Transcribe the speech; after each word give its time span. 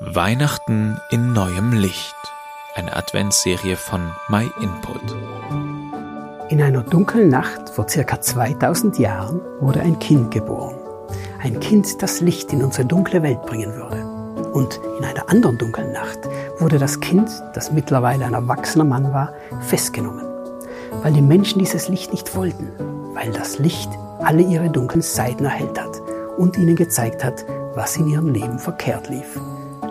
Weihnachten 0.00 1.00
in 1.10 1.32
neuem 1.32 1.72
Licht. 1.72 2.14
Eine 2.76 2.94
Adventsserie 2.94 3.74
von 3.74 4.12
My 4.28 4.48
Input. 4.60 5.16
In 6.50 6.62
einer 6.62 6.84
dunklen 6.84 7.28
Nacht 7.28 7.68
vor 7.70 7.88
circa 7.88 8.20
2000 8.20 9.00
Jahren 9.00 9.40
wurde 9.58 9.80
ein 9.80 9.98
Kind 9.98 10.30
geboren. 10.30 10.76
Ein 11.42 11.58
Kind, 11.58 12.00
das 12.00 12.20
Licht 12.20 12.52
in 12.52 12.62
unsere 12.62 12.86
dunkle 12.86 13.24
Welt 13.24 13.42
bringen 13.42 13.74
würde. 13.74 14.04
Und 14.52 14.78
in 14.98 15.04
einer 15.04 15.28
anderen 15.28 15.58
dunklen 15.58 15.92
Nacht 15.92 16.20
wurde 16.60 16.78
das 16.78 17.00
Kind, 17.00 17.28
das 17.54 17.72
mittlerweile 17.72 18.24
ein 18.24 18.34
erwachsener 18.34 18.84
Mann 18.84 19.12
war, 19.12 19.32
festgenommen. 19.62 20.26
Weil 21.02 21.14
die 21.14 21.22
Menschen 21.22 21.58
dieses 21.58 21.88
Licht 21.88 22.12
nicht 22.12 22.36
wollten. 22.36 22.70
Weil 23.14 23.32
das 23.32 23.58
Licht 23.58 23.90
alle 24.20 24.42
ihre 24.42 24.70
dunklen 24.70 25.02
Seiten 25.02 25.44
erhellt 25.44 25.80
hat 25.80 26.00
und 26.36 26.56
ihnen 26.56 26.76
gezeigt 26.76 27.24
hat, 27.24 27.44
was 27.74 27.96
in 27.96 28.06
ihrem 28.06 28.28
Leben 28.28 28.60
verkehrt 28.60 29.08
lief. 29.08 29.40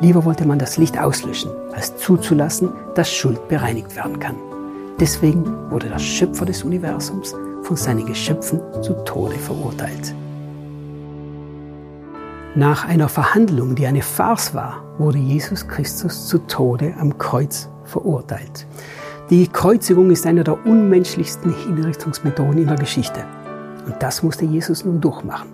Lieber 0.00 0.24
wollte 0.24 0.46
man 0.46 0.58
das 0.58 0.76
Licht 0.76 0.98
auslöschen, 0.98 1.50
als 1.72 1.96
zuzulassen, 1.96 2.70
dass 2.94 3.12
Schuld 3.12 3.48
bereinigt 3.48 3.96
werden 3.96 4.20
kann. 4.20 4.36
Deswegen 5.00 5.70
wurde 5.70 5.88
der 5.88 5.98
Schöpfer 5.98 6.44
des 6.44 6.62
Universums 6.62 7.34
von 7.62 7.76
seinen 7.76 8.06
Geschöpfen 8.06 8.60
zu 8.82 8.94
Tode 9.04 9.36
verurteilt. 9.36 10.14
Nach 12.54 12.86
einer 12.86 13.08
Verhandlung, 13.08 13.74
die 13.74 13.86
eine 13.86 14.02
Farce 14.02 14.54
war, 14.54 14.82
wurde 14.98 15.18
Jesus 15.18 15.66
Christus 15.68 16.26
zu 16.26 16.38
Tode 16.38 16.94
am 16.98 17.18
Kreuz 17.18 17.68
verurteilt. 17.84 18.66
Die 19.30 19.46
Kreuzigung 19.46 20.10
ist 20.10 20.26
eine 20.26 20.42
der 20.42 20.66
unmenschlichsten 20.66 21.54
Hinrichtungsmethoden 21.54 22.62
in 22.62 22.68
der 22.68 22.78
Geschichte. 22.78 23.24
Und 23.86 23.96
das 24.00 24.22
musste 24.22 24.44
Jesus 24.44 24.84
nun 24.84 25.00
durchmachen. 25.00 25.50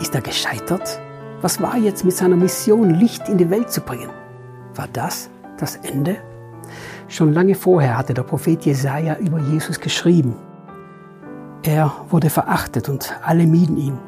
Ist 0.00 0.14
er 0.14 0.20
gescheitert? 0.20 1.00
Was 1.42 1.62
war 1.62 1.78
jetzt 1.78 2.04
mit 2.04 2.14
seiner 2.14 2.36
Mission, 2.36 2.90
Licht 2.90 3.28
in 3.30 3.38
die 3.38 3.48
Welt 3.48 3.70
zu 3.72 3.80
bringen? 3.80 4.10
War 4.74 4.88
das 4.92 5.30
das 5.58 5.76
Ende? 5.76 6.18
Schon 7.08 7.32
lange 7.32 7.54
vorher 7.54 7.96
hatte 7.96 8.12
der 8.12 8.24
Prophet 8.24 8.62
Jesaja 8.66 9.16
über 9.16 9.38
Jesus 9.38 9.80
geschrieben. 9.80 10.36
Er 11.62 11.92
wurde 12.10 12.28
verachtet 12.28 12.90
und 12.90 13.14
alle 13.22 13.46
mieden 13.46 13.78
ihn. 13.78 13.98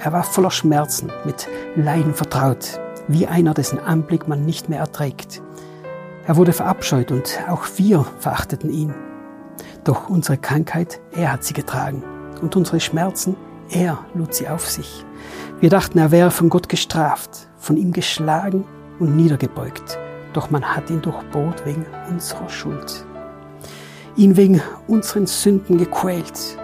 Er 0.00 0.12
war 0.12 0.24
voller 0.24 0.50
Schmerzen, 0.50 1.12
mit 1.24 1.46
Leiden 1.76 2.12
vertraut, 2.12 2.80
wie 3.06 3.26
einer, 3.26 3.54
dessen 3.54 3.78
Anblick 3.78 4.26
man 4.26 4.44
nicht 4.44 4.68
mehr 4.68 4.80
erträgt. 4.80 5.42
Er 6.26 6.36
wurde 6.36 6.52
verabscheut 6.52 7.12
und 7.12 7.38
auch 7.48 7.66
wir 7.76 8.04
verachteten 8.18 8.70
ihn. 8.70 8.94
Doch 9.84 10.08
unsere 10.08 10.38
Krankheit, 10.38 11.00
er 11.12 11.32
hat 11.32 11.44
sie 11.44 11.54
getragen 11.54 12.02
und 12.42 12.56
unsere 12.56 12.80
Schmerzen, 12.80 13.36
er 13.70 13.98
lud 14.14 14.34
sie 14.34 14.48
auf 14.48 14.68
sich. 14.68 15.04
Wir 15.60 15.68
dachten, 15.68 15.98
er 15.98 16.10
wäre 16.10 16.30
von 16.30 16.48
Gott 16.48 16.70
gestraft, 16.70 17.48
von 17.58 17.76
ihm 17.76 17.92
geschlagen 17.92 18.64
und 18.98 19.14
niedergebeugt. 19.14 19.98
Doch 20.32 20.50
man 20.50 20.64
hat 20.64 20.88
ihn 20.88 21.02
durchbohrt 21.02 21.66
wegen 21.66 21.84
unserer 22.08 22.48
Schuld. 22.48 23.04
Ihn 24.16 24.38
wegen 24.38 24.62
unseren 24.86 25.26
Sünden 25.26 25.76
gequält. 25.76 26.56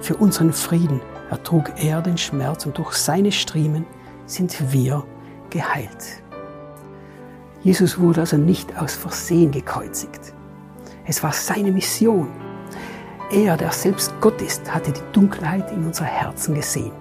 Für 0.00 0.16
unseren 0.16 0.52
Frieden 0.52 1.00
ertrug 1.30 1.72
er 1.76 2.02
den 2.02 2.18
Schmerz 2.18 2.66
und 2.66 2.76
durch 2.76 2.92
seine 2.92 3.32
Striemen 3.32 3.86
sind 4.26 4.70
wir 4.70 5.02
geheilt. 5.48 6.22
Jesus 7.62 7.98
wurde 7.98 8.20
also 8.20 8.36
nicht 8.36 8.76
aus 8.76 8.94
Versehen 8.94 9.50
gekreuzigt. 9.50 10.34
Es 11.06 11.22
war 11.22 11.32
seine 11.32 11.72
Mission, 11.72 12.28
er, 13.30 13.56
der 13.56 13.72
selbst 13.72 14.12
Gott 14.20 14.42
ist, 14.42 14.72
hatte 14.72 14.92
die 14.92 15.12
Dunkelheit 15.12 15.72
in 15.72 15.86
unser 15.86 16.04
Herzen 16.04 16.54
gesehen. 16.54 16.92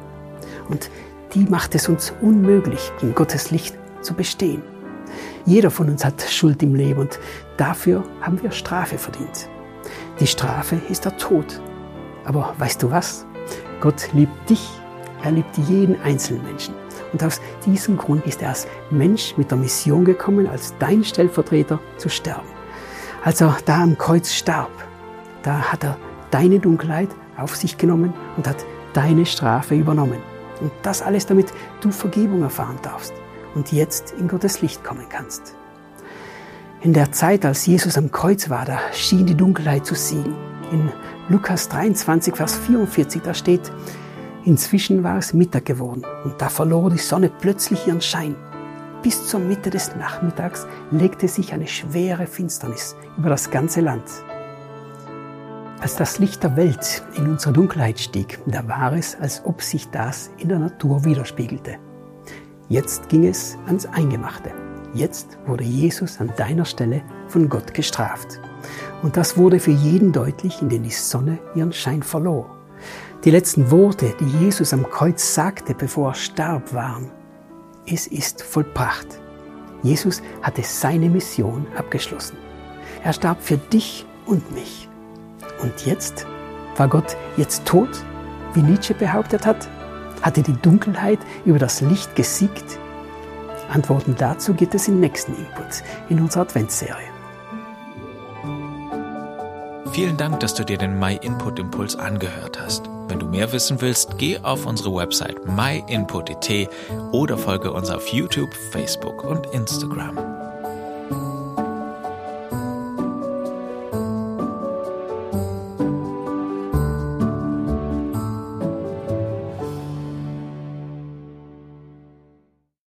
Und 0.69 0.89
die 1.33 1.45
macht 1.45 1.75
es 1.75 1.87
uns 1.87 2.13
unmöglich, 2.21 2.91
in 3.01 3.15
Gottes 3.15 3.51
Licht 3.51 3.77
zu 4.01 4.13
bestehen. 4.13 4.61
Jeder 5.45 5.71
von 5.71 5.89
uns 5.89 6.05
hat 6.05 6.21
Schuld 6.21 6.61
im 6.63 6.75
Leben 6.75 6.99
und 7.01 7.19
dafür 7.57 8.03
haben 8.21 8.41
wir 8.41 8.51
Strafe 8.51 8.97
verdient. 8.97 9.49
Die 10.19 10.27
Strafe 10.27 10.79
ist 10.89 11.05
der 11.05 11.17
Tod. 11.17 11.61
Aber 12.25 12.53
weißt 12.57 12.83
du 12.83 12.91
was? 12.91 13.25
Gott 13.79 14.09
liebt 14.13 14.49
dich, 14.49 14.69
er 15.23 15.31
liebt 15.31 15.57
jeden 15.57 15.99
einzelnen 16.01 16.43
Menschen. 16.43 16.75
Und 17.13 17.23
aus 17.23 17.41
diesem 17.65 17.97
Grund 17.97 18.25
ist 18.25 18.41
er 18.41 18.49
als 18.49 18.67
Mensch 18.89 19.35
mit 19.37 19.51
der 19.51 19.57
Mission 19.57 20.05
gekommen, 20.05 20.47
als 20.47 20.73
dein 20.79 21.03
Stellvertreter 21.03 21.79
zu 21.97 22.09
sterben. 22.09 22.47
Als 23.23 23.41
er 23.41 23.57
da 23.65 23.81
am 23.81 23.97
Kreuz 23.97 24.31
starb, 24.31 24.71
da 25.43 25.59
hat 25.59 25.83
er 25.83 25.97
deine 26.29 26.59
Dunkelheit 26.59 27.09
auf 27.37 27.55
sich 27.55 27.77
genommen 27.77 28.13
und 28.37 28.47
hat 28.47 28.65
deine 28.93 29.25
Strafe 29.25 29.75
übernommen. 29.75 30.30
Und 30.61 30.71
das 30.83 31.01
alles, 31.01 31.25
damit 31.25 31.51
du 31.81 31.91
Vergebung 31.91 32.43
erfahren 32.43 32.79
darfst 32.81 33.13
und 33.55 33.71
jetzt 33.71 34.13
in 34.19 34.27
Gottes 34.27 34.61
Licht 34.61 34.83
kommen 34.83 35.07
kannst. 35.09 35.55
In 36.81 36.93
der 36.93 37.11
Zeit, 37.11 37.45
als 37.45 37.65
Jesus 37.65 37.97
am 37.97 38.11
Kreuz 38.11 38.49
war, 38.49 38.65
da 38.65 38.79
schien 38.93 39.25
die 39.25 39.35
Dunkelheit 39.35 39.85
zu 39.85 39.93
siegen. 39.93 40.35
In 40.71 40.89
Lukas 41.29 41.69
23, 41.69 42.35
Vers 42.35 42.55
44, 42.55 43.21
da 43.21 43.33
steht, 43.33 43.71
inzwischen 44.45 45.03
war 45.03 45.17
es 45.17 45.33
Mittag 45.33 45.65
geworden 45.65 46.03
und 46.23 46.41
da 46.41 46.49
verlor 46.49 46.89
die 46.89 46.97
Sonne 46.97 47.29
plötzlich 47.29 47.85
ihren 47.87 48.01
Schein. 48.01 48.35
Bis 49.03 49.27
zur 49.27 49.39
Mitte 49.39 49.69
des 49.69 49.95
Nachmittags 49.95 50.65
legte 50.91 51.27
sich 51.27 51.53
eine 51.53 51.67
schwere 51.67 52.25
Finsternis 52.25 52.95
über 53.17 53.29
das 53.29 53.51
ganze 53.51 53.81
Land. 53.81 54.03
Als 55.81 55.95
das 55.95 56.19
Licht 56.19 56.43
der 56.43 56.55
Welt 56.57 57.03
in 57.17 57.27
unsere 57.27 57.53
Dunkelheit 57.53 57.99
stieg, 57.99 58.37
da 58.45 58.67
war 58.67 58.93
es, 58.93 59.15
als 59.19 59.41
ob 59.45 59.63
sich 59.63 59.89
das 59.89 60.29
in 60.37 60.49
der 60.49 60.59
Natur 60.59 61.03
widerspiegelte. 61.03 61.79
Jetzt 62.69 63.09
ging 63.09 63.25
es 63.25 63.57
ans 63.65 63.87
Eingemachte. 63.87 64.51
Jetzt 64.93 65.39
wurde 65.47 65.63
Jesus 65.63 66.21
an 66.21 66.31
deiner 66.37 66.65
Stelle 66.65 67.01
von 67.27 67.49
Gott 67.49 67.73
gestraft. 67.73 68.39
Und 69.01 69.17
das 69.17 69.37
wurde 69.37 69.59
für 69.59 69.71
jeden 69.71 70.11
deutlich, 70.11 70.61
in 70.61 70.69
dem 70.69 70.83
die 70.83 70.91
Sonne 70.91 71.39
ihren 71.55 71.73
Schein 71.73 72.03
verlor. 72.03 72.55
Die 73.23 73.31
letzten 73.31 73.71
Worte, 73.71 74.13
die 74.19 74.45
Jesus 74.45 74.73
am 74.73 74.87
Kreuz 74.87 75.33
sagte, 75.33 75.73
bevor 75.73 76.11
er 76.11 76.15
starb, 76.15 76.75
waren, 76.75 77.09
es 77.87 78.05
ist 78.05 78.43
vollbracht. 78.43 79.07
Jesus 79.81 80.21
hatte 80.43 80.61
seine 80.61 81.09
Mission 81.09 81.65
abgeschlossen. 81.75 82.37
Er 83.03 83.13
starb 83.13 83.41
für 83.41 83.57
dich 83.57 84.05
und 84.27 84.51
mich. 84.51 84.90
Und 85.61 85.85
jetzt? 85.85 86.25
War 86.77 86.87
Gott 86.87 87.15
jetzt 87.37 87.65
tot, 87.65 87.89
wie 88.53 88.61
Nietzsche 88.61 88.93
behauptet 88.93 89.45
hat? 89.45 89.67
Hatte 90.21 90.41
die 90.41 90.53
Dunkelheit 90.53 91.19
über 91.45 91.59
das 91.59 91.81
Licht 91.81 92.15
gesiegt? 92.15 92.79
Antworten 93.69 94.15
dazu 94.17 94.53
gibt 94.53 94.75
es 94.75 94.87
im 94.87 94.99
nächsten 94.99 95.33
Input 95.33 95.83
in 96.09 96.19
unserer 96.19 96.43
Adventsserie. 96.43 97.11
Vielen 99.91 100.15
Dank, 100.15 100.39
dass 100.39 100.53
du 100.53 100.63
dir 100.63 100.77
den 100.77 100.97
My 100.99 101.17
Input 101.21 101.59
Impuls 101.59 101.97
angehört 101.97 102.61
hast. 102.61 102.89
Wenn 103.09 103.19
du 103.19 103.25
mehr 103.25 103.51
wissen 103.51 103.81
willst, 103.81 104.17
geh 104.17 104.39
auf 104.39 104.65
unsere 104.65 104.95
Website 104.95 105.45
myinput.it 105.45 106.69
oder 107.11 107.37
folge 107.37 107.73
uns 107.73 107.89
auf 107.89 108.07
YouTube, 108.07 108.53
Facebook 108.71 109.25
und 109.25 109.47
Instagram. 109.47 110.40